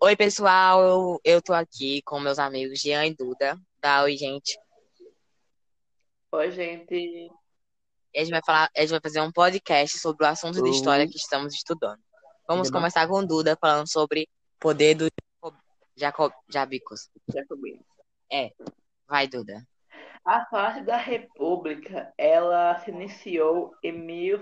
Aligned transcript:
Oi, 0.00 0.14
pessoal, 0.14 1.18
eu, 1.24 1.42
tô 1.42 1.52
aqui 1.52 2.00
com 2.02 2.20
meus 2.20 2.38
amigos 2.38 2.78
Jean 2.78 3.04
e 3.04 3.16
Duda. 3.16 3.60
Dá 3.80 4.04
oi, 4.04 4.16
gente. 4.16 4.56
Oi, 6.30 6.52
gente. 6.52 6.94
E 6.94 7.28
a 8.14 8.20
gente 8.20 8.30
vai 8.30 8.40
falar, 8.46 8.70
a 8.76 8.80
gente 8.80 8.90
vai 8.90 9.00
fazer 9.00 9.20
um 9.20 9.32
podcast 9.32 9.98
sobre 9.98 10.24
o 10.24 10.28
assunto 10.28 10.62
de 10.62 10.70
história 10.70 11.04
Oi, 11.04 11.10
que 11.10 11.16
estamos 11.16 11.52
estudando. 11.52 11.98
Vamos 12.46 12.68
Deba. 12.68 12.78
começar 12.78 13.08
com 13.08 13.26
Duda 13.26 13.58
falando 13.60 13.90
sobre 13.90 14.28
poder 14.60 14.94
do 14.94 15.08
Jacob, 15.96 16.32
Jabicos. 16.48 17.10
Jacobino. 17.34 17.84
É, 18.30 18.52
vai, 19.08 19.26
Duda. 19.26 19.66
A 20.24 20.46
fase 20.46 20.82
da 20.82 20.96
República, 20.96 22.14
ela 22.16 22.78
se 22.84 22.92
iniciou 22.92 23.74
em, 23.82 23.90
mil, 23.90 24.40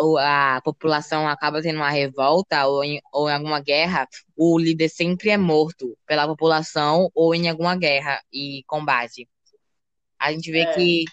ou 0.00 0.18
a 0.18 0.60
população 0.64 1.28
acaba 1.28 1.62
tendo 1.62 1.76
uma 1.76 1.90
revolta 1.90 2.66
ou 2.66 2.84
em, 2.84 3.00
ou 3.12 3.28
em 3.28 3.34
alguma 3.34 3.60
guerra, 3.60 4.08
o 4.36 4.58
líder 4.58 4.88
sempre 4.88 5.30
é 5.30 5.36
morto 5.36 5.96
pela 6.06 6.26
população 6.26 7.10
ou 7.14 7.34
em 7.34 7.48
alguma 7.50 7.76
guerra 7.76 8.20
e 8.32 8.64
combate. 8.66 9.28
A 10.18 10.32
gente 10.32 10.50
vê 10.50 10.66
É, 10.66 10.74
que 10.74 11.04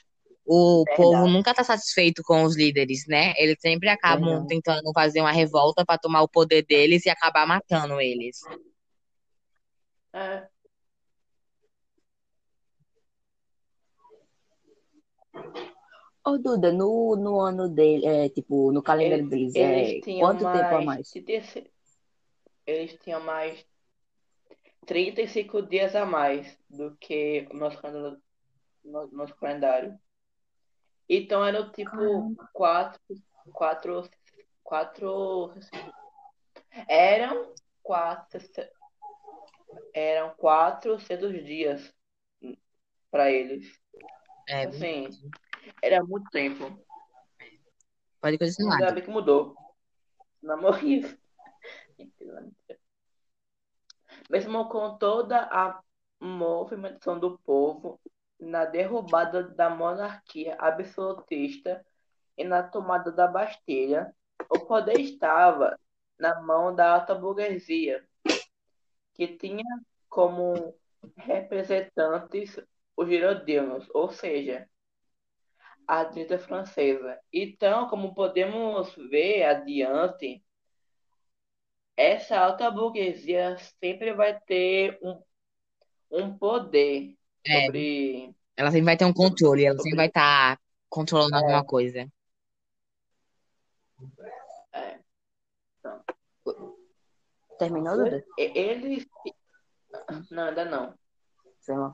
o 0.45 0.87
povo 0.95 1.27
nunca 1.27 1.51
está 1.51 1.63
satisfeito 1.63 2.23
com 2.23 2.43
os 2.43 2.55
líderes, 2.55 3.05
né? 3.07 3.33
Eles 3.37 3.57
sempre 3.59 3.89
acabam 3.89 4.25
verdade. 4.25 4.47
tentando 4.47 4.91
fazer 4.93 5.21
uma 5.21 5.31
revolta 5.31 5.85
para 5.85 5.99
tomar 5.99 6.21
o 6.23 6.29
poder 6.29 6.65
deles 6.65 7.05
e 7.05 7.09
acabar 7.09 7.45
matando 7.47 7.99
eles. 8.01 8.39
É, 10.13 10.49
Ô, 16.27 16.37
Duda, 16.37 16.73
no, 16.73 17.15
no 17.15 17.39
ano 17.39 17.69
dele, 17.69 18.05
é, 18.05 18.27
tipo, 18.27 18.69
no 18.73 18.83
calendário 18.83 19.29
eles, 19.29 19.29
deles, 19.29 19.55
eles 19.55 20.07
é, 20.07 20.19
quanto 20.19 20.39
tempo 20.39 20.75
a 20.75 20.81
mais. 20.81 20.85
mais? 20.85 21.71
Eles 22.65 22.99
tinham 23.01 23.21
mais 23.21 23.65
35 24.85 25.61
dias 25.61 25.95
a 25.95 26.05
mais 26.05 26.59
do 26.69 26.97
que 26.97 27.47
o 27.49 27.55
nosso 27.55 27.79
Nosso 28.83 29.35
calendário. 29.37 29.97
Então 31.07 31.45
era 31.45 31.69
tipo 31.69 31.91
Caramba. 31.91 32.49
quatro, 32.51 33.01
quatro, 33.53 34.09
quatro, 34.61 35.53
eram 36.89 37.53
quatro, 37.81 38.41
eram 39.93 40.29
quatro 40.35 40.99
cedos 40.99 41.31
dias 41.45 41.93
para 43.09 43.31
eles. 43.31 43.65
É, 44.49 44.65
Assim, 44.65 45.07
era 45.81 46.03
muito 46.03 46.29
tempo. 46.29 46.65
pode 48.21 48.37
continuar. 48.37 48.77
Ainda 48.77 48.91
bem 48.91 49.03
que 49.03 49.09
mudou. 49.09 49.55
Não 50.41 50.61
morri. 50.61 51.01
Mesmo 54.29 54.67
com 54.69 54.97
toda 54.97 55.41
a 55.51 55.79
movimentação 56.19 57.19
do 57.19 57.37
povo 57.39 57.99
na 58.39 58.65
derrubada 58.65 59.43
da 59.43 59.69
monarquia 59.69 60.55
absolutista 60.59 61.85
e 62.37 62.43
na 62.43 62.61
tomada 62.61 63.11
da 63.11 63.27
Bastilha, 63.27 64.13
o 64.49 64.59
poder 64.59 64.99
estava 64.99 65.77
na 66.19 66.39
mão 66.41 66.73
da 66.73 66.93
alta 66.93 67.15
burguesia, 67.15 68.05
que 69.13 69.27
tinha 69.37 69.63
como 70.07 70.75
representantes 71.15 72.59
os 72.95 73.07
girodinos, 73.07 73.87
ou 73.93 74.11
seja, 74.11 74.67
a 75.87 76.03
direita 76.03 76.37
francesa. 76.37 77.17
Então, 77.31 77.87
como 77.87 78.13
podemos 78.13 78.93
ver 79.09 79.43
adiante, 79.43 80.43
essa 81.95 82.37
alta 82.37 82.69
burguesia 82.69 83.57
sempre 83.79 84.13
vai 84.13 84.39
ter 84.41 84.99
um, 85.01 85.21
um 86.11 86.37
poder 86.37 87.17
É, 87.45 87.65
sobre, 87.65 88.35
ela 88.55 88.69
sempre 88.69 88.85
vai 88.85 88.97
ter 88.97 89.05
um 89.05 89.13
sobre, 89.13 89.29
controle, 89.29 89.65
ela 89.65 89.77
sempre 89.77 89.95
vai 89.95 90.07
sobre, 90.07 90.19
estar 90.19 90.59
controlando 90.89 91.35
alguma 91.35 91.59
é, 91.59 91.63
coisa. 91.63 92.11
é, 94.73 94.99
então, 95.79 96.03
Terminou, 97.57 97.95
Duda? 97.97 98.23
eles, 98.37 99.07
não, 100.29 100.43
ainda 100.43 100.65
não. 100.65 100.93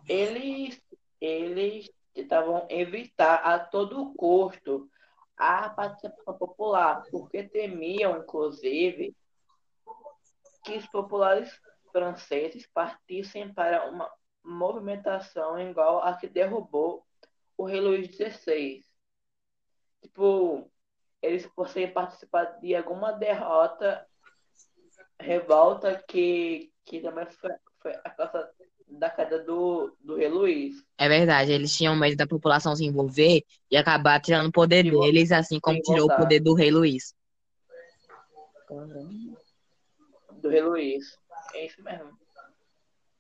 Eles, 0.08 0.82
eles 1.22 1.90
tentavam 2.13 2.66
evitar 2.69 3.35
a 3.35 3.59
todo 3.59 4.13
custo 4.13 4.90
a 5.35 5.69
participação 5.69 6.38
popular, 6.38 7.03
porque 7.09 7.44
temiam, 7.44 8.19
inclusive, 8.19 9.16
que 10.63 10.78
os 10.78 10.88
populares 10.88 11.52
franceses 11.91 12.68
partissem 12.68 13.53
para 13.53 13.90
uma 13.90 14.09
movimentação 14.44 15.59
igual 15.59 16.02
a 16.03 16.16
que 16.16 16.28
derrubou 16.28 17.06
o 17.57 17.66
rei 17.66 17.79
Luís 17.79 18.07
XVI. 18.16 18.84
Tipo, 20.02 20.69
eles 21.22 21.46
fossem 21.56 21.91
participar 21.91 22.59
de 22.59 22.75
alguma 22.75 23.12
derrota, 23.12 24.06
revolta 25.19 26.03
que, 26.07 26.73
que 26.85 27.00
também 27.00 27.25
foi, 27.31 27.52
foi 27.81 27.94
a 28.03 28.09
causa 28.09 28.53
da 29.00 29.09
queda 29.09 29.40
do, 29.44 29.96
do 30.00 30.16
rei 30.16 30.28
Luís. 30.30 30.76
É 30.97 31.08
verdade, 31.09 31.52
eles 31.52 31.76
tinham 31.76 31.96
medo 31.96 32.16
da 32.16 32.28
população 32.28 32.76
se 32.76 32.85
envolver 32.85 33.44
e 33.70 33.78
acabar 33.78 34.20
tirando 34.20 34.47
o 34.47 34.52
poder 34.52 34.90
vo- 34.90 35.02
deles, 35.02 35.32
assim 35.32 35.59
como 35.59 35.82
tirou 35.82 36.06
o 36.06 36.08
voltar 36.08 36.17
poder 36.17 36.40
do 36.40 36.53
rei. 36.53 36.72
Caramba. 38.67 39.03
do 40.41 40.50
rei 40.50 40.62
Luís. 40.62 41.17
É 41.53 41.66
isso 41.66 41.82
mesmo. 41.84 42.12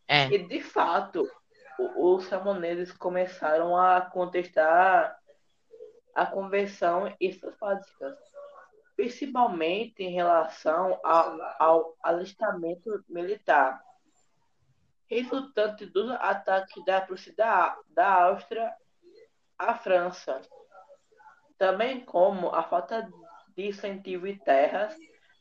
É, 0.07 0.27
E 0.27 0.37
de 0.47 0.61
fato, 0.61 1.27
o- 1.79 2.15
os 2.15 2.27
camponeses 2.27 2.91
começaram 2.91 3.75
a 3.77 4.01
contestar 4.01 5.17
a 6.15 6.25
convenção 6.25 7.13
e 7.19 7.33
suas 7.33 7.55
práticas, 7.55 8.15
principalmente 8.95 10.03
em 10.03 10.11
relação 10.11 10.99
ao, 11.03 11.41
ao 11.59 11.97
alistamento 12.03 13.03
militar, 13.09 13.81
resultante 15.09 15.85
dos 15.85 16.09
ataques 16.11 16.83
da 16.85 17.01
Prússia 17.01 17.31
e 17.31 17.35
da, 17.35 17.79
da 17.89 18.25
Áustria 18.25 18.73
à 19.57 19.75
França, 19.75 20.41
também 21.57 22.03
como 22.03 22.49
a 22.49 22.63
falta 22.63 23.09
de 23.55 23.67
incentivo 23.67 24.27
em 24.27 24.37
terras 24.37 24.95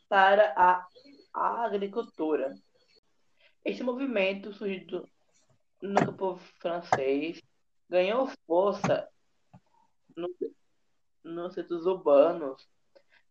para 0.09 0.53
a, 0.57 0.87
a 1.33 1.65
agricultura. 1.65 2.55
Este 3.65 3.83
movimento 3.83 4.53
surgido 4.53 5.09
no 5.81 6.05
campo 6.07 6.37
francês 6.61 7.41
ganhou 7.89 8.31
força 8.47 9.09
no, 10.17 10.29
nos 11.25 11.55
centros 11.55 11.87
urbanos 11.87 12.69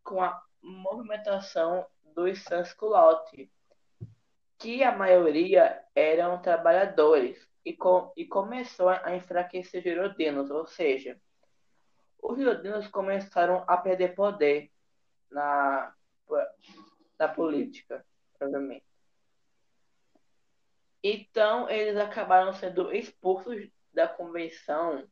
com 0.04 0.22
a 0.22 0.42
movimentação 0.62 1.86
dos 2.16 2.44
sans-culottes, 2.44 3.50
que 4.62 4.84
a 4.84 4.96
maioria 4.96 5.84
eram 5.96 6.42
trabalhadores, 6.42 7.50
e, 7.66 7.74
com, 7.74 8.12
e 8.16 8.26
começou 8.26 8.90
a 8.90 9.16
enfraquecer 9.16 9.80
os 9.80 9.84
girodinos, 9.84 10.50
ou 10.52 10.66
seja, 10.66 11.20
os 12.22 12.38
girodinos 12.38 12.88
começaram 12.88 13.64
a 13.68 13.78
perder 13.78 14.16
poder 14.16 14.72
na, 15.30 15.94
na 17.18 17.28
política, 17.28 18.06
provavelmente. 18.38 18.86
Então, 21.04 21.68
eles 21.70 21.98
acabaram 21.98 22.54
sendo 22.54 22.94
expulsos 22.94 23.68
da 23.92 24.08
convenção 24.08 25.08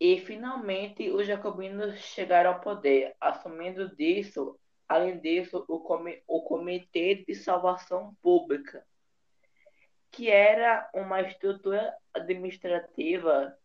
e, 0.00 0.18
finalmente, 0.18 1.10
os 1.10 1.26
jacobinos 1.26 2.00
chegaram 2.00 2.54
ao 2.54 2.60
poder, 2.60 3.14
assumindo 3.20 3.94
disso, 3.94 4.58
além 4.88 5.18
disso, 5.18 5.64
o, 5.68 5.80
comi 5.80 6.22
o 6.26 6.42
Comitê 6.42 7.24
de 7.26 7.34
Salvação 7.34 8.14
Pública, 8.22 8.86
que 10.10 10.30
era 10.30 10.88
uma 10.94 11.20
estrutura 11.22 11.96
administrativa 12.12 13.56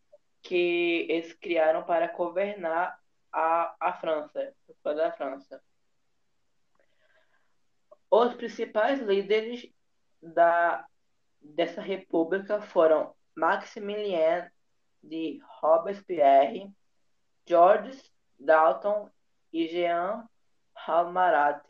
que 0.41 1.05
eles 1.09 1.33
criaram 1.33 1.83
para 1.83 2.07
governar 2.07 2.99
a, 3.31 3.75
a 3.79 3.93
França, 3.93 4.53
toda 4.81 5.07
a 5.07 5.11
França. 5.11 5.61
Os 8.09 8.33
principais 8.33 8.99
líderes 8.99 9.71
da, 10.21 10.87
dessa 11.41 11.81
república 11.81 12.61
foram 12.61 13.13
Maximilien 13.35 14.49
de 15.03 15.39
Robespierre, 15.59 16.71
Georges 17.45 18.11
Dalton 18.37 19.09
e 19.51 19.67
Jean 19.67 20.28
Halmarat. 20.89 21.63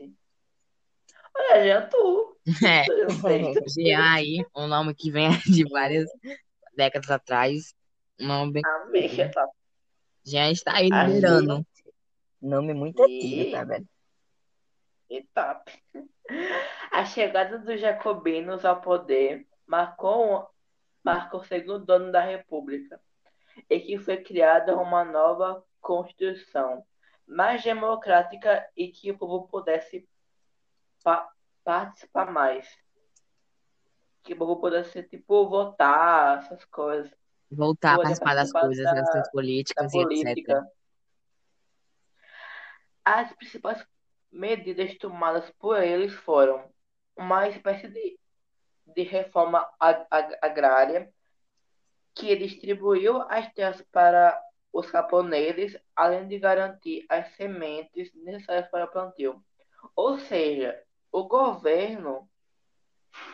Olha, 1.36 1.64
Jean, 1.64 1.90
tu. 1.90 2.38
É, 2.66 2.86
Jean 3.68 4.14
aí, 4.14 4.46
um 4.56 4.68
nome 4.68 4.94
que 4.96 5.12
vem 5.12 5.30
de 5.46 5.68
várias 5.70 6.10
décadas 6.76 7.10
atrás. 7.12 7.76
Um 8.20 8.28
nome 8.28 8.54
bem. 8.54 8.62
Amei, 8.66 9.10
tá. 9.30 9.48
Jean 10.26 10.52
está 10.52 10.78
aí 10.78 10.90
liderando. 10.90 11.66
Nome 12.42 12.74
muito 12.74 13.02
antigo, 13.04 13.52
tá, 13.52 13.64
velho? 13.64 13.88
E 15.10 15.24
top. 15.34 15.72
A 16.92 17.06
chegada 17.06 17.58
dos 17.58 17.80
jacobinos 17.80 18.64
ao 18.64 18.80
poder 18.82 19.48
marcou, 19.66 20.48
marcou 21.04 21.42
o 21.42 21.46
segundo 21.46 21.86
dono 21.86 22.12
da 22.12 22.22
República 22.22 23.00
e 23.70 23.80
que 23.80 23.98
foi 23.98 24.18
criada 24.18 24.78
uma 24.78 25.04
nova 25.04 25.64
Constituição 25.82 26.86
mais 27.30 27.64
democrática 27.64 28.68
e 28.76 28.88
que 28.88 29.12
o 29.12 29.18
povo 29.18 29.48
pudesse 29.48 30.10
pa 31.04 31.30
participar 31.64 32.32
mais. 32.32 32.68
Que 34.24 34.34
o 34.34 34.38
povo 34.38 34.58
pudesse, 34.58 35.04
tipo, 35.04 35.48
votar, 35.48 36.40
essas 36.40 36.66
coisas. 36.66 37.14
Voltar 37.52 37.94
a 37.94 37.98
participar 37.98 38.34
das 38.34 38.52
coisas, 38.52 38.84
da, 38.84 39.02
das 39.02 39.32
políticas 39.32 39.94
e 39.94 40.02
política. 40.02 40.54
etc. 40.54 40.74
As 43.06 43.34
principais 43.34 43.88
medidas 44.32 44.98
tomadas 44.98 45.50
por 45.52 45.82
eles 45.82 46.14
foram 46.14 46.72
uma 47.16 47.48
espécie 47.48 47.88
de, 47.88 48.20
de 48.86 49.04
reforma 49.04 49.68
ag 49.80 50.38
agrária 50.42 51.12
que 52.14 52.36
distribuiu 52.36 53.22
as 53.24 53.52
terras 53.54 53.82
para 53.92 54.40
os 54.72 54.90
camponeses, 54.90 55.78
além 55.96 56.28
de 56.28 56.40
garantir 56.40 57.06
as 57.10 57.34
sementes 57.36 58.14
necessárias 58.14 58.70
para 58.70 58.86
o 58.86 58.92
plantio. 58.92 59.44
Ou 59.96 60.20
seja, 60.20 60.82
o 61.12 61.24
governo, 61.24 62.30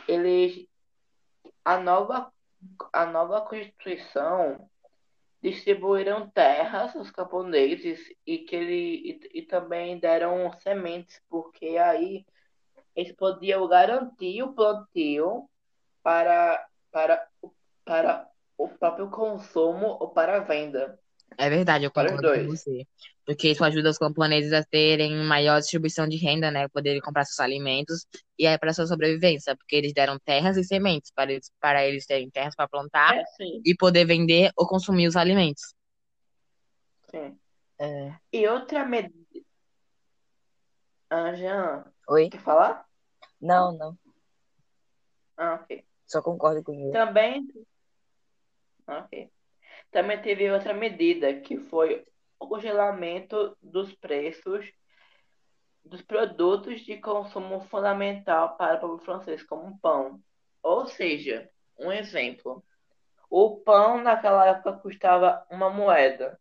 ele, 0.08 0.70
a 1.64 1.78
nova, 1.78 2.32
a 2.94 3.06
nova 3.06 3.42
Constituição 3.42 4.70
distribuíram 5.42 6.30
terras 6.30 6.96
aos 6.96 7.12
camponeses 7.12 8.00
e 8.26 8.40
que 8.40 8.56
ele, 8.56 9.20
e, 9.34 9.40
e 9.40 9.42
também 9.44 10.00
deram 10.00 10.52
sementes, 10.54 11.22
porque 11.30 11.78
aí 11.78 12.26
eles 12.96 13.12
podiam 13.16 13.68
garantir 13.68 14.42
o 14.42 14.54
plantio 14.54 15.50
para, 16.02 16.66
para, 16.92 17.28
para 17.84 18.28
o 18.58 18.70
próprio 18.70 19.10
consumo 19.12 19.98
ou 20.00 20.10
para 20.10 20.38
a 20.38 20.40
venda. 20.40 21.00
É 21.38 21.50
verdade, 21.50 21.86
eu 21.86 21.92
concordo 21.92 22.22
com 22.22 22.48
você. 22.48 22.86
Porque 23.26 23.50
isso 23.50 23.64
ajuda 23.64 23.90
os 23.90 23.98
camponeses 23.98 24.54
a 24.54 24.64
terem 24.64 25.16
maior 25.26 25.60
distribuição 25.60 26.08
de 26.08 26.16
renda, 26.16 26.52
né? 26.52 26.68
Poderem 26.68 27.02
comprar 27.02 27.26
seus 27.26 27.40
alimentos 27.40 28.06
e 28.38 28.46
é 28.46 28.58
para 28.58 28.74
sua 28.74 28.86
sobrevivência, 28.86 29.56
porque 29.58 29.76
eles 29.76 29.94
deram 29.94 30.20
terras 30.20 30.58
e 30.58 30.64
sementes 30.64 31.12
para 31.12 31.32
eles, 31.32 31.52
para 31.60 31.86
eles 31.86 32.06
terem 32.06 32.30
terras 32.30 32.56
para 32.56 32.68
plantar 32.68 33.16
É, 33.16 33.24
e 33.66 33.76
poder 33.76 34.06
vender 34.06 34.52
ou 34.56 34.68
consumir 34.68 35.08
os 35.08 35.16
alimentos. 35.16 35.74
sim. 37.10 37.38
É. 37.80 38.14
E 38.32 38.48
outra 38.48 38.86
medida. 38.86 39.14
Ah, 41.10 41.34
Jean, 41.34 41.86
Oi? 42.10 42.30
quer 42.30 42.42
falar? 42.42 42.86
Não, 43.42 43.72
não. 43.78 43.98
Ah, 45.38 45.56
ok. 45.56 45.84
Só 46.08 46.22
concordo 46.22 46.64
com 46.64 46.74
ele. 46.74 46.92
Também. 46.92 47.48
Ok. 48.88 49.30
Também 49.96 50.22
teve 50.22 50.52
outra 50.52 50.74
medida, 50.74 51.40
que 51.40 51.58
foi 51.58 52.06
o 52.38 52.50
congelamento 52.50 53.56
dos 53.62 53.96
preços 53.96 54.70
dos 55.86 56.02
produtos 56.02 56.82
de 56.82 56.98
consumo 56.98 57.62
fundamental 57.62 58.58
para 58.58 58.76
o 58.76 58.80
povo 58.82 58.98
francês, 58.98 59.42
como 59.42 59.80
pão. 59.80 60.20
Ou 60.62 60.86
seja, 60.86 61.50
um 61.80 61.94
exemplo. 61.94 62.62
O 63.30 63.62
pão 63.62 64.04
naquela 64.04 64.46
época 64.46 64.74
custava 64.74 65.48
uma 65.50 65.70
moeda. 65.70 66.38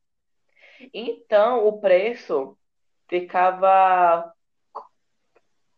Então 0.92 1.64
o 1.64 1.80
preço 1.80 2.58
ficava 3.08 4.34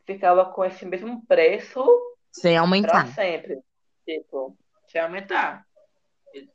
ficava 0.06 0.46
com 0.46 0.64
esse 0.64 0.86
mesmo 0.86 1.26
preço 1.26 1.84
Sem 2.32 2.56
aumentar. 2.56 3.06
sempre. 3.08 3.60
Tipo, 4.06 4.56
sem 4.88 5.02
aumentar. 5.02 5.66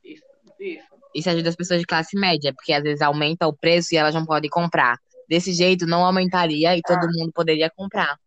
Isso, 0.04 0.31
isso. 0.62 0.88
Isso 1.14 1.30
ajuda 1.30 1.50
as 1.50 1.56
pessoas 1.56 1.80
de 1.80 1.86
classe 1.86 2.18
média, 2.18 2.54
porque 2.54 2.72
às 2.74 2.84
vezes 2.84 3.02
aumenta 3.02 3.48
o 3.48 3.54
preço 3.56 3.94
e 3.94 3.98
elas 3.98 4.16
não 4.16 4.26
podem 4.26 4.50
comprar. 4.50 4.98
Desse 5.28 5.54
jeito, 5.54 5.86
não 5.86 6.06
aumentaria 6.06 6.76
e 6.76 6.82
todo 6.82 7.04
Ah. 7.04 7.10
mundo 7.14 7.32
poderia 7.34 7.70
comprar 7.70 8.18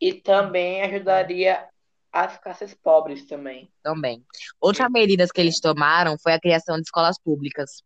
E 0.00 0.14
também 0.14 0.82
ajudaria 0.82 1.66
as 2.12 2.38
classes 2.38 2.74
pobres 2.74 3.26
também. 3.26 3.70
também. 3.82 4.24
Outra 4.60 4.88
medida 4.88 5.26
que 5.26 5.40
eles 5.40 5.60
tomaram 5.60 6.16
foi 6.22 6.32
a 6.34 6.40
criação 6.40 6.76
de 6.76 6.82
escolas 6.82 7.18
públicas. 7.18 7.82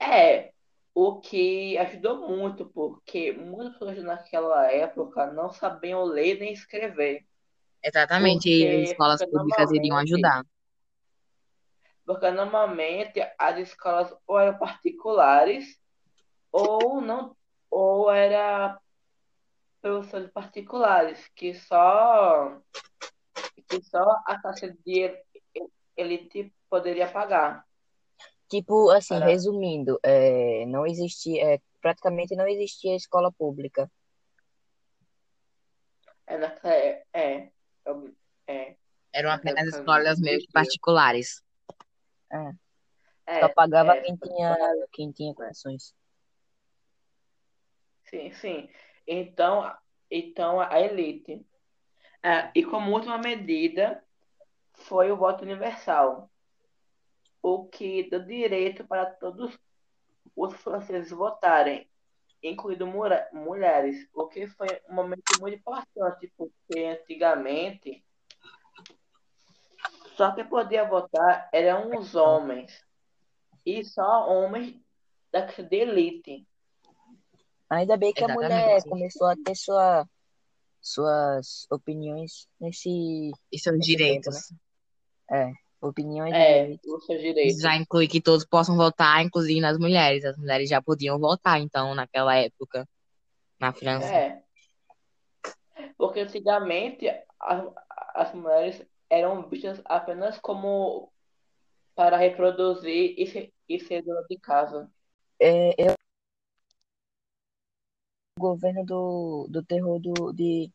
É, 0.00 0.50
o 0.94 1.20
que 1.20 1.78
ajudou 1.78 2.28
muito, 2.28 2.66
porque 2.66 3.32
muitas 3.32 3.74
pessoas 3.74 4.02
naquela 4.02 4.70
época 4.72 5.26
não 5.32 5.52
sabiam 5.52 6.02
ler 6.04 6.40
nem 6.40 6.52
escrever. 6.52 7.24
Exatamente, 7.82 8.48
e 8.48 8.82
escolas 8.82 9.24
públicas 9.24 9.70
iriam 9.70 9.96
ajudar. 9.98 10.42
Porque 12.08 12.30
normalmente 12.30 13.20
as 13.38 13.58
escolas 13.58 14.16
ou 14.26 14.38
eram 14.40 14.58
particulares 14.58 15.78
ou 16.50 17.02
não, 17.02 17.36
ou 17.70 18.10
era 18.10 18.80
professores 19.82 20.30
particulares 20.30 21.28
que 21.36 21.52
só 21.52 22.58
que 23.68 23.82
só 23.82 24.02
a 24.24 24.40
classe 24.40 24.74
de 24.86 25.22
elite 25.98 26.50
poderia 26.70 27.12
pagar. 27.12 27.66
Tipo, 28.48 28.88
assim, 28.88 29.18
Para- 29.18 29.26
resumindo, 29.26 30.00
é, 30.02 30.64
não 30.64 30.86
existia, 30.86 31.56
é, 31.56 31.60
praticamente 31.82 32.34
não 32.34 32.48
existia 32.48 32.96
escola 32.96 33.30
pública. 33.30 33.90
É, 36.26 36.36
é, 36.64 37.04
é, 37.12 37.50
é, 38.46 38.76
Eram 39.12 39.30
apenas 39.30 39.66
época 39.66 39.76
escolas 39.76 40.18
meio 40.18 40.40
particulares. 40.50 41.46
É, 42.30 43.40
Só 43.40 43.48
pagava 43.50 43.94
é, 43.94 44.00
quem 44.00 44.16
tinha, 44.16 44.56
quem 44.92 45.12
tinha 45.12 45.34
condições. 45.34 45.94
Sim, 48.04 48.32
sim. 48.32 48.68
Então, 49.06 49.70
então 50.10 50.60
a 50.60 50.80
elite. 50.80 51.44
Ah, 52.22 52.50
e 52.54 52.64
como 52.64 52.92
última 52.92 53.18
medida 53.18 54.02
foi 54.72 55.12
o 55.12 55.16
voto 55.16 55.44
universal, 55.44 56.30
o 57.42 57.66
que 57.66 58.08
deu 58.10 58.24
direito 58.24 58.86
para 58.86 59.06
todos 59.06 59.58
os 60.34 60.54
franceses 60.54 61.10
votarem, 61.10 61.88
incluindo 62.42 62.86
mulheres, 63.32 64.08
o 64.14 64.26
que 64.26 64.46
foi 64.46 64.80
um 64.88 64.94
momento 64.94 65.36
muito 65.36 65.58
importante, 65.58 66.32
porque 66.36 66.84
antigamente 66.84 68.04
Só 70.18 70.32
quem 70.32 70.44
podia 70.44 70.84
votar 70.84 71.48
eram 71.52 71.96
os 71.96 72.16
homens. 72.16 72.84
E 73.64 73.84
só 73.84 74.28
homens 74.28 74.74
da 75.30 75.48
elite. 75.70 76.44
Ainda 77.70 77.96
bem 77.96 78.12
que 78.12 78.24
a 78.24 78.28
mulher 78.34 78.50
Exatamente. 78.50 78.88
começou 78.88 79.28
a 79.28 79.36
ter 79.36 79.54
sua, 79.54 80.08
suas 80.82 81.68
opiniões 81.70 82.48
nesse. 82.60 83.30
E 83.52 83.58
seus 83.60 83.76
Nesse 83.78 83.90
direitos. 83.90 84.52
É, 85.30 85.52
opiniões 85.80 86.34
É, 86.34 86.72
e 86.72 86.80
os 86.84 87.06
seus 87.06 87.20
direitos. 87.20 87.60
Já 87.62 87.76
inclui 87.76 88.08
que 88.08 88.20
todos 88.20 88.44
possam 88.44 88.76
votar, 88.76 89.24
inclusive 89.24 89.60
nas 89.60 89.78
mulheres. 89.78 90.24
As 90.24 90.36
mulheres 90.36 90.68
já 90.68 90.82
podiam 90.82 91.16
votar, 91.16 91.60
então, 91.60 91.94
naquela 91.94 92.34
época, 92.34 92.88
na 93.60 93.72
França. 93.72 94.12
É. 94.12 94.42
Porque 95.96 96.18
antigamente 96.18 97.08
a- 97.08 97.72
as 98.16 98.34
mulheres 98.34 98.84
eram 99.10 99.48
vistas 99.48 99.80
apenas 99.84 100.38
como 100.38 101.12
para 101.94 102.16
reproduzir 102.16 103.14
e 103.18 103.26
ser, 103.26 103.52
e 103.68 103.80
ser 103.80 104.02
dona 104.02 104.24
de 104.28 104.38
casa. 104.38 104.90
é, 105.40 105.70
eu, 105.90 105.94
o 108.38 108.40
governo 108.40 108.84
do, 108.84 109.48
do 109.50 109.64
terror 109.64 110.00
do, 110.00 110.32
de 110.32 110.72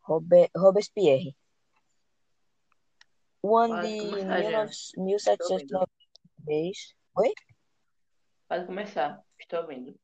Robert, 0.00 0.50
Robespierre. 0.56 1.36
O 3.42 3.56
ano 3.56 3.74
Pode 3.74 3.88
de 3.88 4.00
começar, 4.00 4.42
Jean. 4.42 4.66
19 4.66 5.04
1793. 5.04 6.94
Oi? 7.16 7.34
Pode 8.48 8.66
começar. 8.66 9.22
Estou 9.38 9.60
ouvindo. 9.60 9.94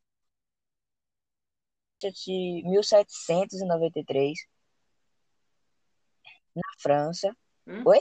De 1.98 2.62
1793, 2.64 4.38
na 4.46 4.55
França. 6.86 7.36
Hum? 7.66 7.82
Oi? 7.84 7.98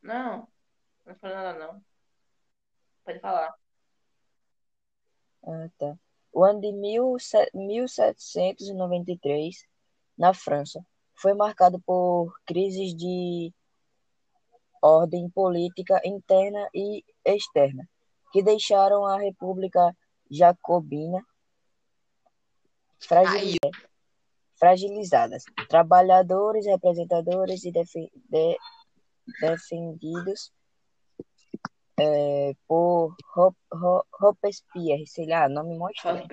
Não, 0.00 0.48
não 1.04 1.14
falei 1.16 1.36
nada 1.36 1.58
não. 1.58 1.84
Pode 3.04 3.20
falar. 3.20 3.54
Ah, 5.44 5.68
tá. 5.76 5.98
O 6.32 6.42
ano 6.42 6.62
de 6.62 6.72
1793, 6.72 9.66
na 10.16 10.32
França, 10.32 10.82
foi 11.14 11.34
marcado 11.34 11.78
por 11.80 12.34
crises 12.46 12.96
de 12.96 13.52
ordem 14.80 15.28
política 15.28 16.00
interna 16.02 16.66
e 16.74 17.04
externa, 17.24 17.86
que 18.32 18.42
deixaram 18.42 19.04
a 19.04 19.18
República 19.18 19.94
Jacobina 20.30 21.22
fragili- 22.98 23.58
Aí, 23.62 23.70
fragilizadas. 24.62 25.42
Trabalhadores, 25.68 26.66
representadores 26.66 27.64
e 27.64 27.72
de- 27.72 28.56
defendidos 29.40 30.52
eh, 31.98 32.54
por 32.68 33.16
Ro- 33.34 33.56
Ro- 33.72 34.06
Robespierre, 34.12 35.04
sei 35.08 35.26
lá, 35.26 35.48
nome 35.48 35.76
mó 35.76 35.88
estranho. 35.90 36.28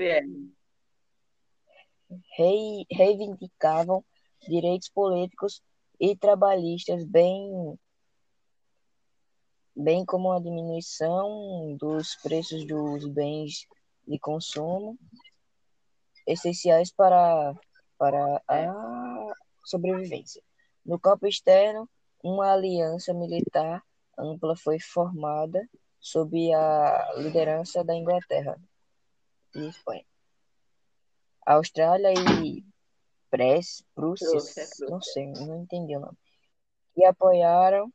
Reivindicavam 2.91 4.05
direitos 4.47 4.89
políticos 4.89 5.63
e 5.99 6.15
trabalhistas, 6.15 7.03
bem, 7.05 7.51
bem 9.75 10.05
como 10.05 10.31
a 10.31 10.39
diminuição 10.39 11.75
dos 11.79 12.15
preços 12.17 12.63
dos 12.67 13.07
bens 13.07 13.65
de 14.07 14.19
consumo 14.19 14.99
essenciais 16.27 16.91
para, 16.91 17.53
para 17.99 18.41
a 18.47 19.33
sobrevivência. 19.65 20.41
No 20.85 20.97
campo 20.97 21.27
externo, 21.27 21.87
uma 22.23 22.53
aliança 22.53 23.13
militar 23.13 23.83
ampla 24.17 24.55
foi 24.55 24.79
formada 24.79 25.61
sob 25.99 26.51
a 26.53 27.13
liderança 27.17 27.83
da 27.83 27.93
Inglaterra 27.93 28.57
e 29.53 29.67
Espanha. 29.67 30.05
A 31.45 31.55
Austrália 31.55 32.13
e 32.13 32.65
Prússia, 33.93 34.27
Prússia. 34.27 34.65
não 34.89 35.01
sei, 35.01 35.27
não 35.27 35.61
entendi 35.61 35.95
o 35.95 35.99
nome, 35.99 36.17
que 36.95 37.05
apoiaram, 37.05 37.93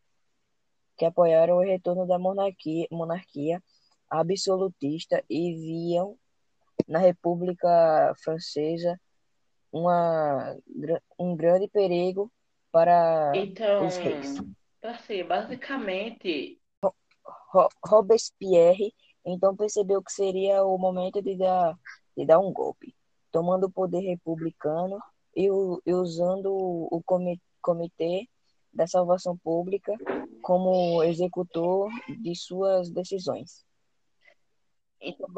que 0.97 1.05
apoiaram 1.05 1.57
o 1.57 1.63
retorno 1.63 2.07
da 2.07 2.19
monarquia, 2.19 2.87
monarquia 2.91 3.63
absolutista 4.09 5.25
e 5.29 5.55
viam 5.55 6.17
na 6.87 6.99
República 6.99 8.15
Francesa 8.23 9.01
uma, 9.75 10.57
um 11.19 11.35
grande 11.35 11.67
perigo 11.69 12.31
para 12.71 13.33
Então, 13.37 13.85
os 13.87 13.97
reis. 13.97 14.37
assim, 14.83 15.25
basicamente, 15.25 16.61
Ro- 17.53 17.69
Robespierre 17.85 18.95
então 19.27 19.57
percebeu 19.57 20.03
que 20.03 20.13
seria 20.13 20.65
o 20.65 20.77
momento 20.79 21.21
de 21.23 21.37
dar, 21.37 21.75
de 22.17 22.25
dar 22.27 22.39
um 22.39 22.53
golpe, 22.53 22.95
tomando 23.33 23.65
o 23.67 23.71
poder 23.71 24.01
republicano 24.01 25.01
e, 25.35 25.51
o- 25.51 25.81
e 25.85 25.93
usando 25.93 26.53
o 26.55 27.03
comi- 27.05 27.41
Comitê 27.61 28.29
da 28.73 28.87
Salvação 28.87 29.37
Pública 29.39 29.93
como 30.43 31.03
executor 31.03 31.89
de 32.21 32.35
suas 32.37 32.91
decisões. 32.91 33.65
então, 35.01 35.29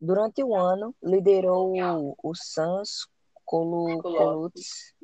Durante 0.00 0.42
um 0.42 0.54
ano, 0.54 0.94
liderou 1.02 1.72
o, 1.72 2.16
o 2.22 2.34
Sans 2.34 3.06
Colu- 3.44 4.02
Coluts 4.02 4.94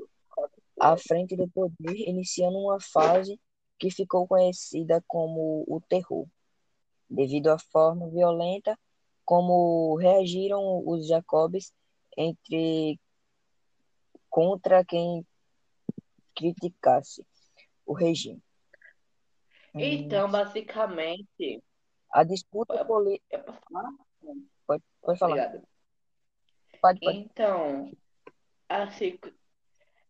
à 0.81 0.97
frente 0.97 1.37
do 1.37 1.49
poder, 1.49 2.09
iniciando 2.09 2.59
uma 2.59 2.81
fase 2.81 3.41
que 3.79 3.91
ficou 3.91 4.27
conhecida 4.27 5.03
como 5.07 5.65
o 5.67 5.81
terror, 5.81 6.27
devido 7.09 7.49
à 7.49 7.59
forma 7.59 8.09
violenta 8.09 8.79
como 9.25 9.97
reagiram 9.97 10.83
os 10.87 11.07
Jacobs 11.07 11.73
entre 12.17 12.99
contra 14.31 14.85
quem 14.85 15.27
criticasse 16.35 17.25
o 17.85 17.93
regime. 17.93 18.43
Hum, 19.75 19.81
então, 19.81 20.31
basicamente, 20.31 21.63
a 22.13 22.25
disputa 22.25 22.85
política. 22.85 23.37
é? 23.37 23.43
Pode, 24.67 24.83
pode 25.03 25.19
falar. 25.19 25.53
Pode, 26.81 27.01
pode. 27.01 27.19
Então, 27.19 27.93
assim, 28.69 29.19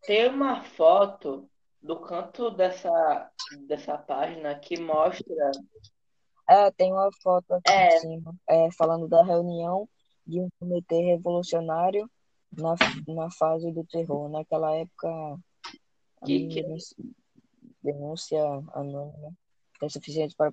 tem 0.03 0.29
uma 0.29 0.63
foto 0.63 1.49
do 1.83 2.01
canto 2.01 2.51
dessa, 2.51 3.31
dessa 3.67 3.97
página 3.97 4.59
que 4.59 4.79
mostra 4.81 5.51
É, 6.49 6.71
tem 6.73 6.93
uma 6.93 7.11
foto 7.23 7.55
aqui 7.55 7.71
É. 7.71 7.97
em 7.97 8.01
cima, 8.01 8.35
é, 8.49 8.71
falando 8.73 9.07
da 9.07 9.23
reunião 9.23 9.89
de 10.27 10.41
um 10.41 10.49
comitê 10.59 11.01
revolucionário 11.03 12.11
na, 12.57 12.75
na 13.07 13.31
fase 13.31 13.71
do 13.71 13.85
terror. 13.85 14.29
Naquela 14.29 14.75
época, 14.75 15.09
a 16.23 16.27
Que- 16.27 16.49
que- 16.49 16.65
denúncia, 17.83 18.43
anônima 18.73 19.33
é 19.83 19.89
suficiente 19.89 20.35
para 20.35 20.53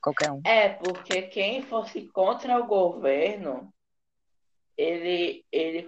qualquer 0.00 0.30
um. 0.30 0.40
É, 0.46 0.70
porque 0.70 1.22
quem 1.22 1.62
fosse 1.62 2.08
contra 2.08 2.58
o 2.58 2.66
governo, 2.66 3.72
ele, 4.76 5.44
ele 5.52 5.82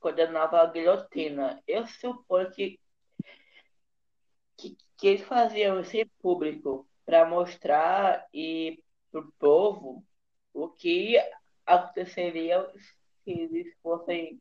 condenava 0.00 0.60
a 0.60 0.66
guilhotina. 0.66 1.62
Eu 1.66 1.86
suponho 1.86 2.50
que, 2.50 2.78
que, 4.56 4.76
que 4.96 5.06
eles 5.06 5.22
faziam 5.22 5.80
isso 5.80 5.96
em 5.96 6.06
público 6.20 6.88
para 7.04 7.26
mostrar 7.26 8.26
e 8.32 8.82
pro 9.10 9.32
povo 9.38 10.04
o 10.52 10.68
que 10.68 11.16
aconteceria 11.64 12.68
se 13.24 13.30
eles 13.30 13.74
fossem 13.82 14.40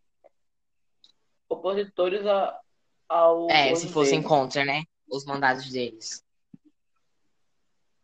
opositores 1.50 2.26
a, 2.26 2.60
ao 3.08 3.50
é, 3.50 3.74
se 3.76 3.88
fossem 3.88 4.20
deles. 4.20 4.28
contra, 4.28 4.66
né? 4.66 4.84
Os 5.10 5.26
mandados 5.26 5.70
deles. 5.72 6.24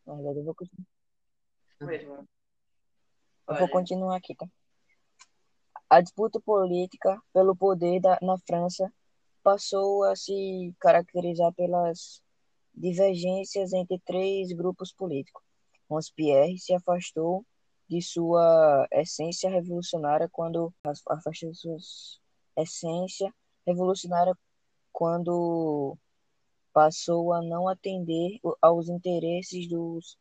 Na 0.06 0.16
verdade, 0.16 0.40
eu 0.40 0.44
vou, 0.44 0.56
continuar- 0.56 0.88
mesmo. 1.82 2.28
eu 3.48 3.56
vou 3.56 3.70
continuar 3.70 4.18
aqui, 4.18 4.36
tá? 4.36 4.48
A 5.94 6.02
disputa 6.02 6.42
política 6.42 7.22
pelo 7.32 7.56
poder 7.56 8.02
da, 8.02 8.18
na 8.20 8.36
França 8.48 8.92
passou 9.44 10.04
a 10.04 10.16
se 10.16 10.74
caracterizar 10.80 11.54
pelas 11.54 12.20
divergências 12.74 13.74
entre 13.74 14.00
três 14.00 14.52
grupos 14.54 14.92
políticos. 14.92 15.44
Robespierre 15.88 16.58
se 16.58 16.74
afastou 16.74 17.46
de 17.88 18.02
sua 18.02 18.88
essência 18.92 19.52
revolucionária 19.52 20.28
quando 20.32 20.74
afastou 20.84 21.52
de 21.52 21.58
sua 21.60 21.78
essência 22.58 23.32
revolucionária 23.64 24.36
quando 24.92 25.96
passou 26.74 27.34
a 27.34 27.42
não 27.44 27.68
atender 27.68 28.40
aos 28.60 28.90
interesses 28.90 29.70
dos 29.70 30.18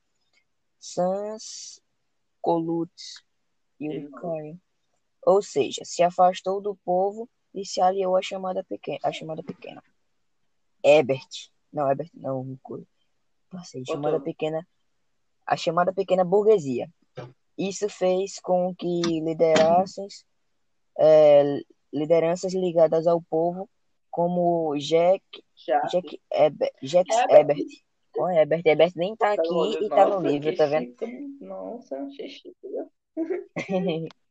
sans 0.78 1.80
coluts 2.42 3.24
e 3.80 4.04
o. 4.04 4.10
Caio. 4.10 4.60
Ou 5.24 5.40
seja, 5.40 5.84
se 5.84 6.02
afastou 6.02 6.60
do 6.60 6.74
povo 6.84 7.28
e 7.54 7.64
se 7.64 7.80
aliou 7.80 8.16
à 8.16 8.22
chamada 8.22 8.64
pequena, 8.64 8.98
à 9.02 9.12
chamada 9.12 9.42
pequena. 9.42 9.82
Ebert, 10.82 11.50
não, 11.72 11.90
Ebert 11.90 12.10
não, 12.14 12.58
passei, 13.48 13.84
chamada 13.86 14.18
pequena, 14.18 14.66
a 15.46 15.56
chamada 15.56 15.92
pequena 15.92 16.24
burguesia. 16.24 16.90
Isso 17.56 17.88
fez 17.88 18.40
com 18.40 18.74
que 18.74 19.20
liderassem 19.20 20.08
é, 20.98 21.62
lideranças 21.92 22.54
ligadas 22.54 23.06
ao 23.06 23.22
povo, 23.22 23.68
como 24.10 24.76
Jack, 24.78 25.22
Jack, 25.90 26.20
Ebert, 26.32 26.72
Jack 26.82 27.08
Ebert. 27.30 27.66
Oh, 28.16 28.28
Ebert, 28.28 28.66
Ebert 28.66 28.92
nem 28.96 29.14
tá 29.16 29.32
aqui 29.32 29.84
e 29.84 29.88
tá 29.88 30.06
no 30.06 30.20
livro, 30.20 30.54
tá 30.56 30.66
vendo? 30.66 30.94
Nossa, 31.40 32.10
xixi. 32.10 32.54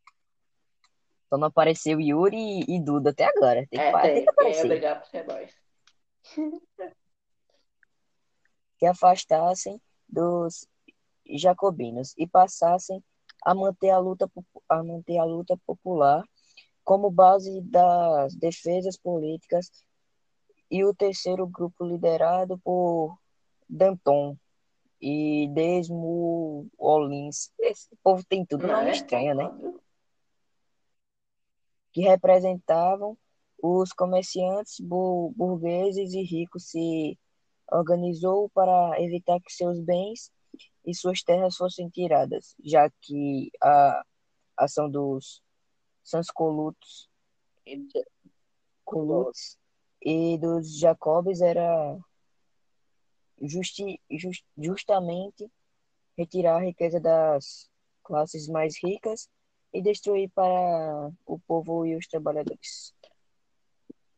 Só 1.32 1.38
não 1.38 1.48
apareceu 1.48 2.02
Yuri 2.02 2.66
e 2.68 2.78
Duda 2.82 3.12
até 3.12 3.24
agora. 3.24 3.66
Tem 3.68 3.80
que, 3.80 3.80
É, 3.80 4.02
tem 4.02 4.14
tem, 4.16 4.24
que 4.24 4.30
aparecer. 4.30 4.82
mais. 5.26 5.56
que 8.78 8.86
afastassem 8.86 9.80
dos 10.10 10.68
jacobinos 11.26 12.14
e 12.18 12.28
passassem 12.28 13.02
a 13.46 13.56
manter 13.56 13.92
a 13.92 13.98
luta, 13.98 14.30
a 14.68 14.84
manter 14.84 15.20
a 15.20 15.24
luta 15.24 15.58
popular 15.66 16.22
como 16.84 17.10
base 17.10 17.62
das 17.62 18.36
defesas 18.36 18.98
políticas 18.98 19.72
e 20.70 20.84
o 20.84 20.94
terceiro 20.94 21.48
grupo 21.48 21.86
liderado 21.86 22.60
por 22.60 23.18
Danton 23.70 24.36
e 25.00 25.48
Desmoulins. 25.54 27.54
Esse 27.58 27.88
povo 28.04 28.22
tem 28.28 28.46
tudo 28.46 28.68
Não 28.68 28.76
nome 28.76 28.90
é? 28.90 28.92
estranho, 28.92 29.34
né? 29.34 29.46
Óbvio. 29.46 29.81
Que 31.92 32.02
representavam 32.02 33.18
os 33.62 33.92
comerciantes 33.92 34.80
bu- 34.80 35.34
burgueses 35.36 36.14
e 36.14 36.24
ricos 36.24 36.70
se 36.70 37.18
organizou 37.72 38.50
para 38.50 39.00
evitar 39.02 39.40
que 39.40 39.54
seus 39.54 39.80
bens 39.80 40.32
e 40.86 40.94
suas 40.96 41.22
terras 41.22 41.56
fossem 41.56 41.90
tiradas, 41.90 42.56
já 42.64 42.90
que 43.02 43.52
a 43.62 44.04
ação 44.58 44.90
dos 44.90 45.42
sanscolutos 46.04 47.10
colutos 48.84 49.58
e 50.02 50.38
dos 50.40 50.78
jacobes 50.78 51.42
era 51.42 51.98
justi, 53.42 54.00
jus- 54.10 54.44
justamente 54.58 55.50
retirar 56.18 56.58
a 56.58 56.66
riqueza 56.66 57.00
das 57.00 57.70
classes 58.04 58.48
mais 58.48 58.76
ricas 58.84 59.30
e 59.74 59.82
destruir 59.82 60.30
para 60.34 61.12
o 61.26 61.40
povo 61.40 61.86
e 61.86 61.96
os 61.96 62.08
trabalhadores. 62.08 62.94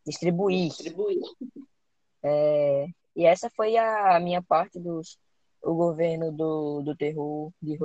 Distribuir. 0.06 0.70
Distribuir. 0.70 1.22
É, 2.24 2.88
e 3.16 3.26
essa 3.26 3.50
foi 3.50 3.78
a 3.78 4.20
minha 4.20 4.42
parte 4.42 4.80
dos 4.80 5.18
o 5.62 5.74
governo 5.76 6.30
do, 6.32 6.82
do 6.82 6.96
terror 6.96 7.52
de 7.62 7.74
É. 7.74 7.78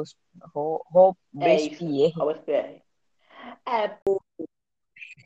Robespierre. 0.52 2.12
Robespierre. 2.16 2.82
É, 3.64 3.98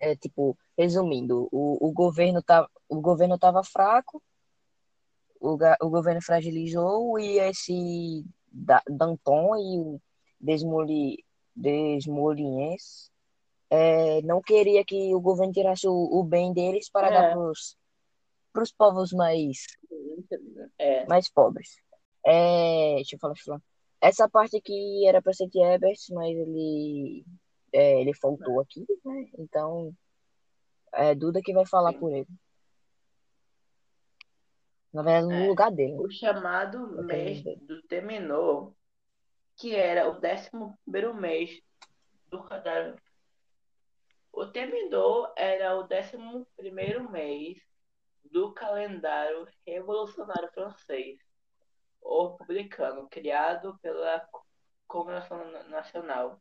É, 0.00 0.16
tipo, 0.16 0.56
resumindo, 0.76 1.48
o, 1.50 1.88
o 1.88 1.92
governo 1.92 2.42
tá, 2.42 2.68
o 2.88 3.00
governo 3.00 3.36
estava 3.36 3.62
fraco, 3.64 4.22
o, 5.40 5.56
o 5.80 5.90
governo 5.90 6.20
fragilizou 6.20 7.18
e 7.18 7.38
esse 7.38 8.24
Da- 8.50 8.82
Danton 8.86 9.56
e 9.56 9.78
o 9.78 10.00
Desmoli, 10.40 11.24
Desmoliens 11.54 13.10
é, 13.70 14.20
não 14.22 14.40
queria 14.42 14.84
que 14.84 15.14
o 15.14 15.20
governo 15.20 15.52
tirasse 15.52 15.86
o, 15.88 15.92
o 15.92 16.22
bem 16.24 16.52
deles 16.52 16.90
para 16.90 17.08
É. 17.08 17.10
dar 17.10 17.36
para 18.52 18.62
os 18.62 18.72
povos 18.72 19.12
mais 19.12 19.64
é. 20.78 21.06
mais 21.06 21.30
pobres. 21.30 21.76
É, 22.24 22.96
deixa 22.96 23.16
eu 23.16 23.18
falar, 23.18 23.32
deixa 23.34 23.50
eu 23.50 23.54
falar. 23.54 23.62
Essa 24.00 24.28
parte 24.28 24.56
aqui 24.56 25.06
era 25.06 25.22
para 25.22 25.32
ser 25.32 25.48
de 25.48 25.58
Ebert, 25.62 25.98
mas 26.10 26.36
ele 26.36 27.24
é, 27.72 28.00
ele 28.00 28.12
faltou 28.14 28.60
aqui, 28.60 28.84
né? 29.04 29.30
Então 29.38 29.94
é 30.92 31.14
Duda 31.14 31.40
que 31.42 31.54
vai 31.54 31.64
falar 31.66 31.92
Sim. 31.92 31.98
por 32.00 32.12
ele. 32.12 32.28
Na 34.92 35.02
verdade, 35.02 35.26
no 35.26 35.44
É. 35.44 35.46
lugar 35.48 35.70
dele. 35.72 35.94
O 35.98 36.10
chamado 36.10 36.86
mês 37.04 37.38
também. 37.42 37.58
do 37.66 37.82
Temenor, 37.84 38.72
que 39.56 39.74
era 39.74 40.08
o 40.08 40.18
décimo 40.18 40.78
primeiro 40.84 41.14
mês 41.14 41.60
do 42.28 42.42
calendário. 42.42 42.96
O 44.32 44.46
Temenor 44.46 45.32
era 45.36 45.76
o 45.76 45.82
décimo 45.82 46.46
primeiro 46.56 47.10
mês 47.10 47.58
do 48.24 48.52
calendário 48.52 49.46
revolucionário 49.66 50.50
francês, 50.52 51.18
ou 52.00 52.36
republicano, 52.36 53.08
criado 53.08 53.78
pela 53.80 54.26
Congregação 54.86 55.50
Nacional. 55.68 56.40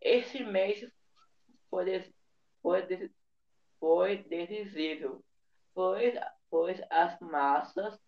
Esse 0.00 0.42
mês 0.44 0.80
foi, 1.68 2.12
foi, 2.62 3.10
foi 3.78 4.16
decisivo, 4.24 5.24
pois, 5.74 6.14
pois 6.48 6.80
as 6.90 7.18
massas 7.20 7.98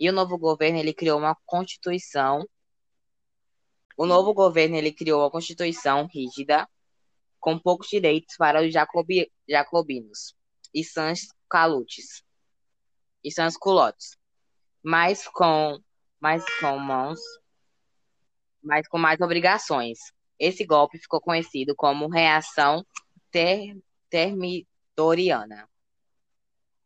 E 0.00 0.08
o 0.08 0.12
novo 0.12 0.38
governo 0.38 0.78
ele 0.78 0.94
criou 0.94 1.18
uma 1.18 1.36
constituição. 1.44 2.48
O 3.96 4.06
novo 4.06 4.32
governo 4.32 4.76
ele 4.76 4.92
criou 4.92 5.20
uma 5.20 5.30
constituição 5.30 6.06
rígida 6.06 6.68
com 7.48 7.58
poucos 7.58 7.88
direitos 7.88 8.36
para 8.36 8.62
os 8.62 8.70
jacobi, 8.70 9.32
jacobinos 9.48 10.36
e 10.74 10.84
sans 10.84 11.28
calutes 11.48 12.22
e 13.24 13.32
sans 13.32 13.56
culottes, 13.56 14.18
mas 14.82 15.26
com 15.26 15.80
mas 16.20 16.44
com 16.60 16.78
mãos, 16.78 17.18
mas 18.62 18.86
com 18.86 18.98
mais 18.98 19.18
obrigações. 19.22 19.98
Esse 20.38 20.62
golpe 20.66 20.98
ficou 20.98 21.22
conhecido 21.22 21.74
como 21.74 22.06
reação 22.08 22.84
ter, 23.30 23.74
termitoriana. 24.10 25.66